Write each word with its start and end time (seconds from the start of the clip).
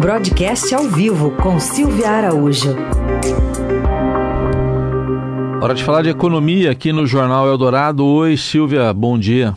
Broadcast 0.00 0.72
ao 0.72 0.84
vivo 0.84 1.32
com 1.32 1.58
Silvia 1.58 2.08
Araújo. 2.08 2.72
Hora 5.60 5.74
de 5.74 5.82
falar 5.82 6.02
de 6.02 6.08
economia 6.08 6.70
aqui 6.70 6.92
no 6.92 7.04
Jornal 7.04 7.48
Eldorado. 7.48 8.06
Oi, 8.06 8.36
Silvia, 8.36 8.94
bom 8.94 9.18
dia. 9.18 9.54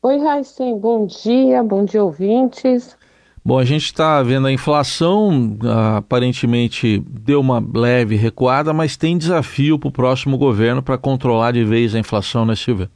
Oi, 0.00 0.18
Raicem, 0.18 0.78
bom 0.78 1.06
dia, 1.06 1.60
bom 1.64 1.84
dia, 1.84 2.04
ouvintes. 2.04 2.96
Bom, 3.44 3.58
a 3.58 3.64
gente 3.64 3.86
está 3.86 4.22
vendo 4.22 4.46
a 4.46 4.52
inflação, 4.52 5.58
aparentemente 5.96 7.02
deu 7.10 7.40
uma 7.40 7.60
leve 7.74 8.14
recuada, 8.14 8.72
mas 8.72 8.96
tem 8.96 9.18
desafio 9.18 9.76
para 9.76 9.88
o 9.88 9.92
próximo 9.92 10.38
governo 10.38 10.84
para 10.84 10.96
controlar 10.96 11.50
de 11.50 11.64
vez 11.64 11.96
a 11.96 11.98
inflação, 11.98 12.46
né, 12.46 12.54
Silvia? 12.54 12.88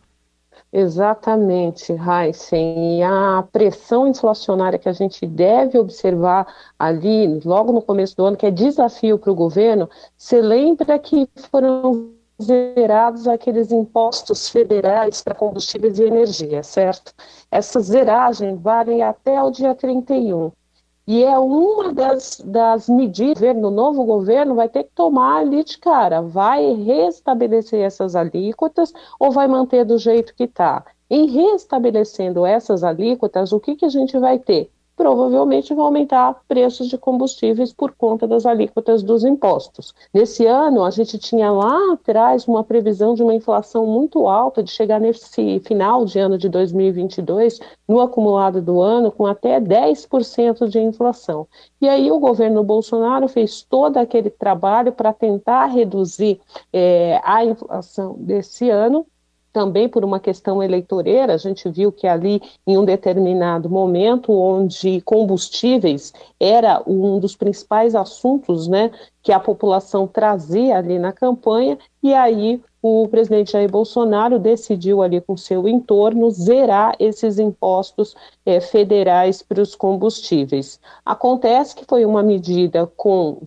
Exatamente, 0.72 1.92
Heisen. 1.92 2.98
E 2.98 3.02
a 3.02 3.42
pressão 3.50 4.06
inflacionária 4.06 4.78
que 4.78 4.88
a 4.88 4.92
gente 4.92 5.26
deve 5.26 5.78
observar 5.78 6.46
ali, 6.78 7.40
logo 7.44 7.72
no 7.72 7.80
começo 7.80 8.14
do 8.16 8.26
ano, 8.26 8.36
que 8.36 8.44
é 8.46 8.50
desafio 8.50 9.18
para 9.18 9.32
o 9.32 9.34
governo, 9.34 9.88
você 10.16 10.42
lembra 10.42 10.98
que 10.98 11.26
foram 11.50 12.12
zerados 12.40 13.26
aqueles 13.26 13.72
impostos 13.72 14.48
federais 14.48 15.22
para 15.22 15.34
combustíveis 15.34 15.98
e 15.98 16.04
energia, 16.04 16.62
certo? 16.62 17.14
Essa 17.50 17.80
zeragem 17.80 18.56
vale 18.56 19.00
até 19.02 19.42
o 19.42 19.50
dia 19.50 19.74
31. 19.74 20.52
E 21.10 21.24
é 21.24 21.38
uma 21.38 21.90
das, 21.90 22.38
das 22.44 22.86
medidas 22.86 23.40
que 23.40 23.48
o 23.48 23.70
novo 23.70 24.04
governo 24.04 24.54
vai 24.54 24.68
ter 24.68 24.84
que 24.84 24.90
tomar 24.94 25.38
ali 25.38 25.64
de 25.64 25.78
cara. 25.78 26.20
Vai 26.20 26.74
restabelecer 26.74 27.80
essas 27.80 28.14
alíquotas 28.14 28.92
ou 29.18 29.30
vai 29.30 29.48
manter 29.48 29.86
do 29.86 29.96
jeito 29.96 30.34
que 30.34 30.44
está? 30.44 30.84
Em 31.08 31.26
restabelecendo 31.30 32.44
essas 32.44 32.84
alíquotas, 32.84 33.52
o 33.52 33.58
que, 33.58 33.74
que 33.74 33.86
a 33.86 33.88
gente 33.88 34.18
vai 34.18 34.38
ter? 34.38 34.70
Provavelmente 34.98 35.72
vai 35.72 35.84
aumentar 35.84 36.42
preços 36.48 36.88
de 36.88 36.98
combustíveis 36.98 37.72
por 37.72 37.92
conta 37.92 38.26
das 38.26 38.44
alíquotas 38.44 39.00
dos 39.00 39.24
impostos. 39.24 39.94
Nesse 40.12 40.44
ano, 40.44 40.82
a 40.84 40.90
gente 40.90 41.16
tinha 41.16 41.52
lá 41.52 41.92
atrás 41.92 42.48
uma 42.48 42.64
previsão 42.64 43.14
de 43.14 43.22
uma 43.22 43.32
inflação 43.32 43.86
muito 43.86 44.26
alta, 44.28 44.60
de 44.60 44.72
chegar 44.72 45.00
nesse 45.00 45.60
final 45.60 46.04
de 46.04 46.18
ano 46.18 46.36
de 46.36 46.48
2022, 46.48 47.60
no 47.86 48.00
acumulado 48.00 48.60
do 48.60 48.80
ano, 48.80 49.12
com 49.12 49.24
até 49.24 49.60
10% 49.60 50.68
de 50.68 50.80
inflação. 50.80 51.46
E 51.80 51.88
aí 51.88 52.10
o 52.10 52.18
governo 52.18 52.64
Bolsonaro 52.64 53.28
fez 53.28 53.62
todo 53.62 53.98
aquele 53.98 54.30
trabalho 54.30 54.90
para 54.90 55.12
tentar 55.12 55.66
reduzir 55.66 56.40
é, 56.72 57.20
a 57.22 57.44
inflação 57.44 58.16
desse 58.18 58.68
ano 58.68 59.06
também 59.52 59.88
por 59.88 60.04
uma 60.04 60.20
questão 60.20 60.62
eleitoreira, 60.62 61.34
a 61.34 61.36
gente 61.36 61.68
viu 61.68 61.90
que 61.90 62.06
ali, 62.06 62.40
em 62.66 62.76
um 62.76 62.84
determinado 62.84 63.68
momento, 63.68 64.32
onde 64.32 65.00
combustíveis 65.02 66.12
era 66.38 66.82
um 66.86 67.18
dos 67.18 67.34
principais 67.34 67.94
assuntos 67.94 68.68
né, 68.68 68.90
que 69.22 69.32
a 69.32 69.40
população 69.40 70.06
trazia 70.06 70.78
ali 70.78 70.98
na 70.98 71.12
campanha, 71.12 71.78
e 72.02 72.14
aí 72.14 72.62
o 72.80 73.08
presidente 73.08 73.52
Jair 73.52 73.70
Bolsonaro 73.70 74.38
decidiu 74.38 75.02
ali 75.02 75.20
com 75.20 75.36
seu 75.36 75.66
entorno 75.66 76.30
zerar 76.30 76.94
esses 76.98 77.38
impostos 77.38 78.14
é, 78.46 78.60
federais 78.60 79.42
para 79.42 79.60
os 79.60 79.74
combustíveis. 79.74 80.80
Acontece 81.04 81.74
que 81.74 81.84
foi 81.84 82.04
uma 82.04 82.22
medida 82.22 82.86
com, 82.96 83.38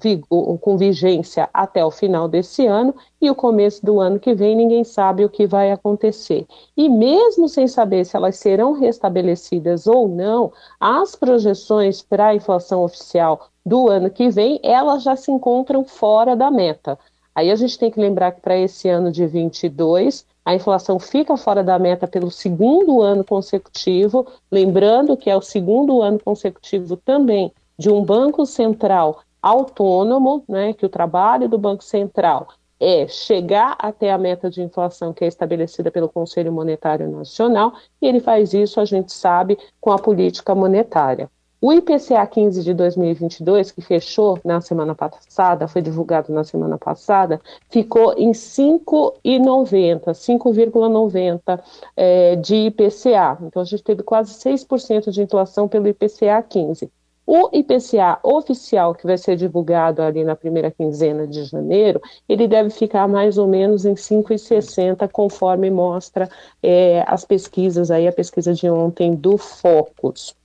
com 0.59 0.77
vigência 0.77 1.49
até 1.53 1.83
o 1.83 1.91
final 1.91 2.27
desse 2.27 2.65
ano 2.65 2.93
e 3.21 3.29
o 3.29 3.35
começo 3.35 3.85
do 3.85 3.99
ano 3.99 4.19
que 4.19 4.33
vem 4.33 4.55
ninguém 4.55 4.83
sabe 4.83 5.23
o 5.23 5.29
que 5.29 5.47
vai 5.47 5.71
acontecer. 5.71 6.45
E 6.75 6.89
mesmo 6.89 7.47
sem 7.47 7.67
saber 7.67 8.05
se 8.05 8.17
elas 8.17 8.37
serão 8.37 8.73
restabelecidas 8.73 9.87
ou 9.87 10.07
não, 10.07 10.52
as 10.79 11.15
projeções 11.15 12.02
para 12.02 12.27
a 12.27 12.35
inflação 12.35 12.83
oficial 12.83 13.47
do 13.65 13.87
ano 13.87 14.09
que 14.09 14.29
vem, 14.29 14.59
elas 14.63 15.03
já 15.03 15.15
se 15.15 15.31
encontram 15.31 15.85
fora 15.85 16.35
da 16.35 16.49
meta. 16.49 16.97
Aí 17.33 17.49
a 17.49 17.55
gente 17.55 17.77
tem 17.77 17.89
que 17.89 17.99
lembrar 17.99 18.31
que 18.31 18.41
para 18.41 18.57
esse 18.57 18.89
ano 18.89 19.11
de 19.11 19.25
22, 19.25 20.25
a 20.43 20.53
inflação 20.55 20.99
fica 20.99 21.37
fora 21.37 21.64
da 21.64 21.80
meta 21.80 22.08
pelo 22.08 22.30
segundo 22.30 23.02
ano 23.02 23.23
consecutivo, 23.23 24.27
lembrando 24.52 25.15
que 25.15 25.30
é 25.30 25.36
o 25.36 25.41
segundo 25.41 26.02
ano 26.02 26.20
consecutivo 26.20 26.97
também 26.97 27.52
de 27.77 27.89
um 27.89 28.03
Banco 28.03 28.45
Central 28.45 29.21
autônomo, 29.41 30.43
né, 30.47 30.73
que 30.73 30.86
o 30.86 30.89
trabalho 30.89 31.49
do 31.49 31.58
Banco 31.58 31.83
Central 31.83 32.47
é 32.80 33.08
chegar 33.08 33.75
até 33.77 34.11
a 34.11 34.17
meta 34.17 34.49
de 34.49 34.61
inflação 34.61 35.14
que 35.14 35.23
é 35.23 35.27
estabelecida 35.27 35.91
pelo 35.91 36.09
Conselho 36.09 36.52
Monetário 36.52 37.09
Nacional, 37.09 37.73
e 38.02 38.08
ele 38.08 38.20
faz 38.20 38.53
isso, 38.53 38.80
a 38.80 38.86
gente 38.86 39.14
sabe, 39.14 39.58
com 39.80 39.91
a 39.91 39.99
política 39.99 40.55
monetária. 40.55 41.30
O 41.64 41.72
IPCA 41.72 42.26
15 42.26 42.64
de 42.64 42.73
2022, 42.73 43.70
que 43.70 43.82
fechou 43.82 44.39
na 44.44 44.60
semana 44.61 44.95
passada, 44.95 45.67
foi 45.67 45.80
divulgado 45.80 46.33
na 46.33 46.44
semana 46.44 46.76
passada, 46.76 47.39
ficou 47.70 48.16
em 48.17 48.32
5,90, 48.32 50.11
5,90 50.11 51.61
é, 51.95 52.36
de 52.36 52.55
IPCA. 52.55 53.38
Então 53.44 53.61
a 53.61 53.66
gente 53.66 53.83
teve 53.83 54.02
quase 54.02 54.33
6% 54.33 55.11
de 55.11 55.21
inflação 55.21 55.67
pelo 55.67 55.88
IPCA 55.88 56.42
15. 56.42 56.92
O 57.27 57.52
IPCA 57.54 58.20
oficial, 58.23 58.95
que 58.95 59.05
vai 59.05 59.20
ser 59.20 59.36
divulgado 59.36 60.02
ali 60.02 60.23
na 60.23 60.36
primeira 60.36 60.71
quinzena 60.71 61.27
de 61.27 61.44
janeiro, 61.44 62.02
ele 62.27 62.48
deve 62.48 62.71
ficar 62.71 63.08
mais 63.08 63.38
ou 63.38 63.45
menos 63.48 63.86
em 63.86 63.94
5,60, 63.94 65.08
conforme 65.11 65.70
mostra 65.70 66.27
é, 66.64 67.04
as 67.05 67.23
pesquisas 67.23 67.92
aí, 67.92 68.08
a 68.08 68.11
pesquisa 68.11 68.52
de 68.52 68.67
ontem 68.67 69.14
do 69.14 69.38
Focus. 69.38 70.40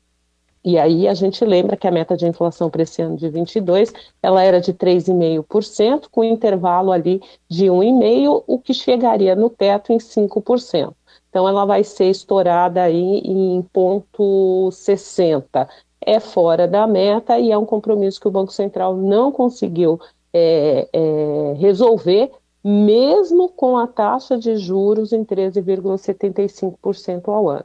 E 0.66 0.76
aí 0.76 1.06
a 1.06 1.14
gente 1.14 1.44
lembra 1.44 1.76
que 1.76 1.86
a 1.86 1.92
meta 1.92 2.16
de 2.16 2.26
inflação 2.26 2.68
para 2.68 2.82
esse 2.82 3.00
ano 3.00 3.16
de 3.16 3.28
22, 3.28 3.92
ela 4.20 4.42
era 4.42 4.60
de 4.60 4.74
3,5%, 4.74 6.08
com 6.10 6.24
intervalo 6.24 6.90
ali 6.90 7.22
de 7.48 7.66
1,5%, 7.66 8.42
o 8.48 8.58
que 8.58 8.74
chegaria 8.74 9.36
no 9.36 9.48
teto 9.48 9.92
em 9.92 9.98
5%. 9.98 10.92
Então 11.30 11.48
ela 11.48 11.64
vai 11.64 11.84
ser 11.84 12.10
estourada 12.10 12.82
aí 12.82 13.18
em 13.18 13.62
ponto 13.72 14.68
60. 14.72 15.68
É 16.00 16.18
fora 16.18 16.66
da 16.66 16.84
meta 16.84 17.38
e 17.38 17.52
é 17.52 17.56
um 17.56 17.64
compromisso 17.64 18.20
que 18.20 18.26
o 18.26 18.32
Banco 18.32 18.52
Central 18.52 18.96
não 18.96 19.30
conseguiu 19.30 20.00
é, 20.32 20.88
é, 20.92 21.54
resolver, 21.58 22.32
mesmo 22.64 23.50
com 23.50 23.78
a 23.78 23.86
taxa 23.86 24.36
de 24.36 24.56
juros 24.56 25.12
em 25.12 25.24
13,75% 25.24 27.28
ao 27.28 27.50
ano. 27.50 27.64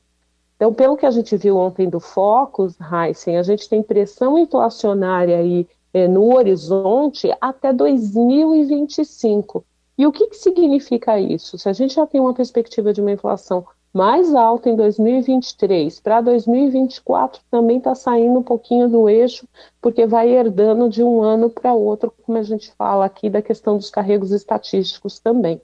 Então, 0.62 0.72
pelo 0.72 0.96
que 0.96 1.08
a 1.08 1.10
gente 1.10 1.36
viu 1.36 1.58
ontem 1.58 1.90
do 1.90 2.00
Focus, 2.00 2.78
Heisen, 2.80 3.36
a 3.36 3.42
gente 3.42 3.68
tem 3.68 3.82
pressão 3.82 4.38
inflacionária 4.38 5.40
aí 5.40 5.68
é, 5.92 6.08
no 6.08 6.36
horizonte 6.36 7.36
até 7.42 7.74
2025. 7.74 9.66
E 9.98 10.06
o 10.06 10.12
que, 10.12 10.28
que 10.28 10.38
significa 10.38 11.20
isso? 11.20 11.58
Se 11.58 11.68
a 11.68 11.74
gente 11.74 11.96
já 11.96 12.06
tem 12.06 12.22
uma 12.22 12.36
perspectiva 12.36 12.94
de 12.94 13.02
uma 13.02 13.12
inflação 13.12 13.66
mais 13.92 14.36
alta 14.36 14.70
em 14.70 14.76
2023, 14.76 16.00
para 16.00 16.22
2024 16.22 17.42
também 17.50 17.80
está 17.80 17.96
saindo 17.96 18.38
um 18.38 18.44
pouquinho 18.44 18.88
do 18.88 19.10
eixo, 19.10 19.48
porque 19.82 20.06
vai 20.06 20.30
herdando 20.30 20.88
de 20.88 21.02
um 21.02 21.24
ano 21.24 21.50
para 21.50 21.74
outro, 21.74 22.14
como 22.22 22.38
a 22.38 22.44
gente 22.44 22.72
fala 22.74 23.04
aqui 23.04 23.32
da 23.32 23.42
questão 23.42 23.78
dos 23.78 23.90
carregos 23.90 24.32
estatísticos 24.32 25.18
também. 25.18 25.60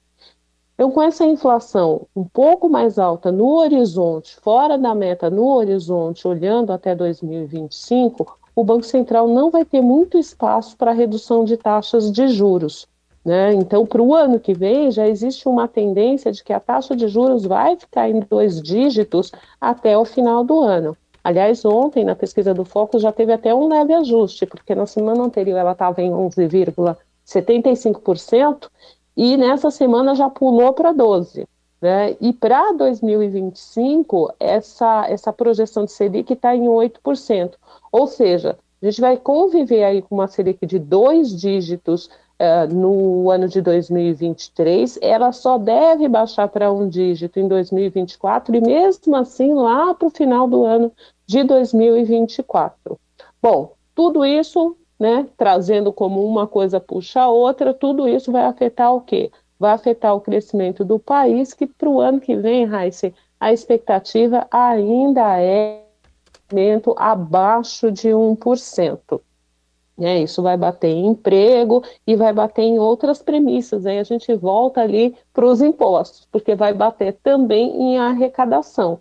Então, 0.77 0.91
com 0.91 1.01
essa 1.01 1.25
inflação 1.25 2.05
um 2.15 2.23
pouco 2.23 2.69
mais 2.69 2.99
alta 2.99 3.31
no 3.31 3.55
horizonte, 3.55 4.35
fora 4.35 4.77
da 4.77 4.93
meta 4.93 5.27
no 5.27 5.47
horizonte, 5.47 6.27
olhando 6.27 6.71
até 6.71 6.93
2025, 6.93 8.37
o 8.55 8.63
Banco 8.63 8.83
Central 8.83 9.27
não 9.27 9.49
vai 9.49 9.65
ter 9.65 9.81
muito 9.81 10.19
espaço 10.19 10.77
para 10.77 10.91
redução 10.91 11.43
de 11.43 11.57
taxas 11.57 12.11
de 12.11 12.27
juros. 12.27 12.85
Né? 13.25 13.55
Então, 13.55 13.87
para 13.87 14.03
o 14.03 14.13
ano 14.13 14.39
que 14.39 14.53
vem, 14.53 14.91
já 14.91 15.07
existe 15.07 15.49
uma 15.49 15.67
tendência 15.67 16.31
de 16.31 16.43
que 16.43 16.53
a 16.53 16.59
taxa 16.59 16.95
de 16.95 17.07
juros 17.07 17.43
vai 17.43 17.75
ficar 17.75 18.07
em 18.07 18.19
dois 18.19 18.61
dígitos 18.61 19.31
até 19.59 19.97
o 19.97 20.05
final 20.05 20.43
do 20.43 20.61
ano. 20.61 20.95
Aliás, 21.23 21.65
ontem, 21.65 22.05
na 22.05 22.15
pesquisa 22.15 22.53
do 22.53 22.63
Focus, 22.63 23.01
já 23.01 23.11
teve 23.11 23.33
até 23.33 23.51
um 23.53 23.67
leve 23.67 23.95
ajuste, 23.95 24.45
porque 24.45 24.75
na 24.75 24.85
semana 24.85 25.23
anterior 25.23 25.57
ela 25.57 25.71
estava 25.71 26.03
em 26.03 26.11
11,75%, 26.11 28.69
e 29.17 29.35
nessa 29.35 29.71
semana 29.71 30.13
já 30.13 30.29
pulou 30.29 30.71
para 30.73 30.91
12. 30.91 31.47
Né? 31.81 32.15
E 32.21 32.31
para 32.31 32.71
2025, 32.73 34.31
essa, 34.39 35.07
essa 35.09 35.33
projeção 35.33 35.85
de 35.85 35.91
Selic 35.91 36.31
está 36.31 36.55
em 36.55 36.65
8%. 36.65 37.53
Ou 37.91 38.05
seja, 38.05 38.57
a 38.81 38.85
gente 38.85 39.01
vai 39.01 39.17
conviver 39.17 39.83
aí 39.83 40.03
com 40.03 40.15
uma 40.15 40.27
Selic 40.27 40.63
de 40.67 40.77
dois 40.77 41.35
dígitos 41.35 42.09
uh, 42.39 42.73
no 42.73 43.29
ano 43.31 43.47
de 43.47 43.61
2023, 43.61 44.99
ela 45.01 45.31
só 45.31 45.57
deve 45.57 46.07
baixar 46.07 46.47
para 46.47 46.71
um 46.71 46.87
dígito 46.87 47.39
em 47.39 47.47
2024 47.47 48.55
e 48.55 48.61
mesmo 48.61 49.15
assim 49.15 49.53
lá 49.53 49.93
para 49.93 50.07
o 50.07 50.11
final 50.11 50.47
do 50.47 50.63
ano 50.63 50.91
de 51.25 51.43
2024. 51.43 52.99
Bom, 53.41 53.73
tudo 53.95 54.23
isso 54.23 54.77
né, 54.99 55.27
trazendo 55.37 55.91
como 55.93 56.25
uma 56.25 56.47
coisa 56.47 56.79
puxa 56.79 57.21
a 57.21 57.29
outra, 57.29 57.73
tudo 57.73 58.07
isso 58.07 58.31
vai 58.31 58.45
afetar 58.45 58.93
o 58.93 59.01
quê? 59.01 59.31
Vai 59.59 59.71
afetar 59.71 60.15
o 60.15 60.21
crescimento 60.21 60.83
do 60.85 60.99
país, 60.99 61.53
que 61.53 61.65
para 61.65 61.89
o 61.89 61.99
ano 61.99 62.19
que 62.19 62.35
vem, 62.35 62.65
Raíssa, 62.65 63.11
a 63.39 63.51
expectativa 63.53 64.47
ainda 64.51 65.39
é 65.39 65.83
aumento 66.49 66.95
abaixo 66.97 67.91
de 67.91 68.09
1%. 68.09 69.21
Né? 69.97 70.21
Isso 70.21 70.43
vai 70.43 70.55
bater 70.55 70.89
em 70.89 71.07
emprego 71.07 71.83
e 72.05 72.15
vai 72.15 72.31
bater 72.31 72.61
em 72.61 72.77
outras 72.77 73.21
premissas. 73.21 73.85
Aí 73.85 73.97
a 73.97 74.03
gente 74.03 74.33
volta 74.35 74.81
ali 74.81 75.15
para 75.33 75.45
os 75.45 75.61
impostos, 75.61 76.27
porque 76.31 76.55
vai 76.55 76.73
bater 76.73 77.13
também 77.23 77.75
em 77.81 77.97
arrecadação. 77.97 78.99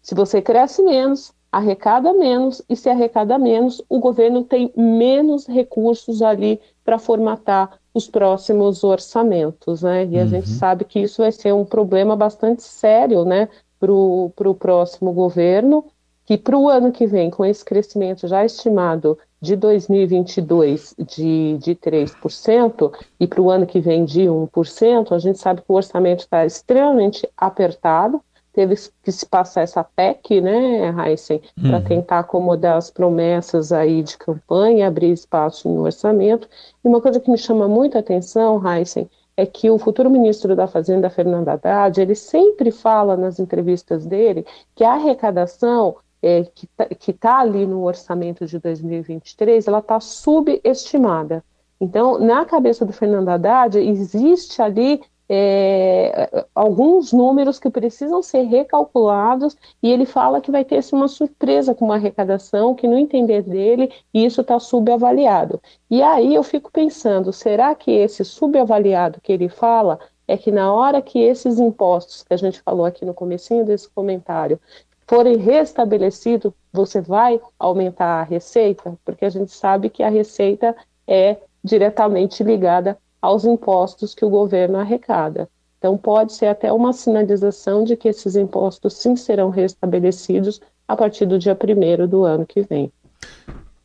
Se 0.00 0.14
você 0.14 0.40
cresce 0.40 0.82
menos, 0.82 1.32
arrecada 1.50 2.12
menos, 2.12 2.62
e 2.68 2.76
se 2.76 2.88
arrecada 2.88 3.38
menos, 3.38 3.82
o 3.88 3.98
governo 3.98 4.44
tem 4.44 4.72
menos 4.76 5.46
recursos 5.46 6.22
ali 6.22 6.60
para 6.84 6.98
formatar 6.98 7.78
os 7.92 8.06
próximos 8.06 8.84
orçamentos, 8.84 9.82
né? 9.82 10.06
E 10.06 10.18
a 10.18 10.22
uhum. 10.22 10.28
gente 10.28 10.48
sabe 10.48 10.84
que 10.84 11.00
isso 11.00 11.22
vai 11.22 11.32
ser 11.32 11.52
um 11.52 11.64
problema 11.64 12.14
bastante 12.14 12.62
sério, 12.62 13.24
né, 13.24 13.48
para 13.80 13.92
o 13.92 14.54
próximo 14.58 15.12
governo, 15.12 15.84
que 16.24 16.38
para 16.38 16.56
o 16.56 16.68
ano 16.68 16.92
que 16.92 17.06
vem, 17.06 17.30
com 17.30 17.44
esse 17.44 17.64
crescimento 17.64 18.28
já 18.28 18.44
estimado 18.44 19.18
de 19.40 19.56
2022 19.56 20.94
de, 20.98 21.58
de 21.58 21.74
3% 21.74 22.92
e 23.18 23.26
para 23.26 23.40
o 23.40 23.50
ano 23.50 23.66
que 23.66 23.80
vem 23.80 24.04
de 24.04 24.22
1%, 24.22 25.12
a 25.12 25.18
gente 25.18 25.38
sabe 25.38 25.62
que 25.62 25.72
o 25.72 25.74
orçamento 25.74 26.20
está 26.20 26.44
extremamente 26.44 27.28
apertado, 27.36 28.22
teve 28.52 28.74
que 29.02 29.12
se 29.12 29.26
passar 29.26 29.62
essa 29.62 29.82
PEC, 29.84 30.40
né, 30.40 30.94
Heisen, 30.98 31.40
uhum. 31.56 31.70
para 31.70 31.80
tentar 31.80 32.18
acomodar 32.20 32.76
as 32.76 32.90
promessas 32.90 33.72
aí 33.72 34.02
de 34.02 34.18
campanha, 34.18 34.88
abrir 34.88 35.12
espaço 35.12 35.68
no 35.68 35.82
orçamento. 35.82 36.48
E 36.84 36.88
uma 36.88 37.00
coisa 37.00 37.20
que 37.20 37.30
me 37.30 37.38
chama 37.38 37.68
muita 37.68 38.00
atenção, 38.00 38.60
Heisen, 38.66 39.08
é 39.36 39.46
que 39.46 39.70
o 39.70 39.78
futuro 39.78 40.10
ministro 40.10 40.54
da 40.54 40.66
Fazenda, 40.66 41.08
Fernando 41.08 41.48
Haddad, 41.48 42.00
ele 42.00 42.14
sempre 42.14 42.70
fala 42.70 43.16
nas 43.16 43.38
entrevistas 43.38 44.04
dele 44.04 44.44
que 44.74 44.84
a 44.84 44.92
arrecadação 44.92 45.96
é, 46.22 46.44
que 46.54 46.66
está 46.66 46.86
tá 47.18 47.38
ali 47.40 47.66
no 47.66 47.84
orçamento 47.84 48.44
de 48.44 48.58
2023, 48.58 49.66
ela 49.66 49.78
está 49.78 49.98
subestimada. 50.00 51.42
Então, 51.80 52.18
na 52.18 52.44
cabeça 52.44 52.84
do 52.84 52.92
Fernando 52.92 53.30
Haddad, 53.30 53.78
existe 53.78 54.60
ali 54.60 55.00
é, 55.32 56.44
alguns 56.52 57.12
números 57.12 57.60
que 57.60 57.70
precisam 57.70 58.20
ser 58.20 58.42
recalculados 58.42 59.56
e 59.80 59.88
ele 59.88 60.04
fala 60.04 60.40
que 60.40 60.50
vai 60.50 60.64
ter 60.64 60.78
assim, 60.78 60.96
uma 60.96 61.06
surpresa 61.06 61.72
com 61.72 61.84
uma 61.84 61.94
arrecadação 61.94 62.74
que, 62.74 62.88
no 62.88 62.98
entender 62.98 63.42
dele, 63.42 63.92
isso 64.12 64.40
está 64.40 64.58
subavaliado. 64.58 65.62
E 65.88 66.02
aí 66.02 66.34
eu 66.34 66.42
fico 66.42 66.68
pensando, 66.72 67.32
será 67.32 67.72
que 67.76 67.92
esse 67.92 68.24
subavaliado 68.24 69.20
que 69.20 69.32
ele 69.32 69.48
fala 69.48 70.00
é 70.26 70.36
que 70.36 70.50
na 70.50 70.74
hora 70.74 71.00
que 71.00 71.20
esses 71.20 71.60
impostos 71.60 72.24
que 72.24 72.34
a 72.34 72.36
gente 72.36 72.60
falou 72.60 72.84
aqui 72.84 73.04
no 73.04 73.14
comecinho 73.14 73.64
desse 73.64 73.88
comentário 73.88 74.60
forem 75.06 75.36
restabelecidos, 75.36 76.52
você 76.72 77.00
vai 77.00 77.40
aumentar 77.56 78.20
a 78.20 78.24
receita? 78.24 78.98
Porque 79.04 79.24
a 79.24 79.30
gente 79.30 79.52
sabe 79.52 79.90
que 79.90 80.02
a 80.02 80.08
receita 80.08 80.74
é 81.06 81.36
diretamente 81.62 82.42
ligada 82.42 82.98
aos 83.20 83.44
impostos 83.44 84.14
que 84.14 84.24
o 84.24 84.30
governo 84.30 84.78
arrecada. 84.78 85.48
Então, 85.78 85.96
pode 85.96 86.32
ser 86.34 86.46
até 86.46 86.72
uma 86.72 86.92
sinalização 86.92 87.84
de 87.84 87.96
que 87.96 88.08
esses 88.08 88.36
impostos 88.36 88.94
sim 88.94 89.16
serão 89.16 89.48
restabelecidos 89.48 90.60
a 90.86 90.94
partir 90.94 91.24
do 91.24 91.38
dia 91.38 91.56
1 91.56 92.06
do 92.06 92.24
ano 92.24 92.44
que 92.44 92.60
vem. 92.62 92.92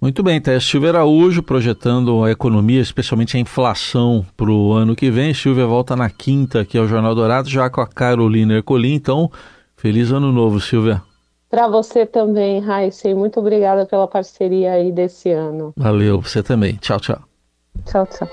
Muito 0.02 0.22
bem, 0.22 0.42
Tess. 0.42 0.64
Silvia 0.66 0.90
Araújo 0.90 1.42
projetando 1.42 2.24
a 2.24 2.32
economia, 2.32 2.82
especialmente 2.82 3.38
a 3.38 3.40
inflação 3.40 4.26
para 4.36 4.52
o 4.52 4.74
ano 4.74 4.96
que 4.96 5.10
vem. 5.10 5.34
Silvia 5.34 5.66
volta 5.66 5.96
na 5.96 6.10
quinta 6.10 6.62
aqui 6.62 6.78
ao 6.78 6.88
Jornal 6.88 7.16
Dourado, 7.16 7.50
já 7.50 7.70
com 7.70 7.82
a 7.82 7.88
Carolina 7.88 8.56
Ercolim. 8.56 8.94
Então, 8.94 9.32
feliz 9.76 10.12
ano 10.12 10.32
novo, 10.32 10.60
Silvia. 10.60 11.02
Para 11.50 11.68
você 11.70 12.06
também, 12.06 12.60
Raíssa, 12.60 13.16
muito 13.16 13.40
obrigada 13.40 13.86
pela 13.86 14.08
parceria 14.08 14.74
aí 14.74 14.92
desse 14.92 15.32
ano. 15.32 15.74
Valeu, 15.78 16.22
você 16.22 16.44
também. 16.44 16.76
Tchau, 16.76 17.00
tchau. 17.00 17.20
Tchau, 17.86 18.06
tchau. 18.06 18.28